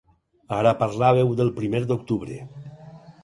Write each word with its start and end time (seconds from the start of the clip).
Ara 0.59 0.71
parlàveu 0.79 1.29
del 1.41 1.53
primer 1.59 1.83
d’octubre. 1.91 2.39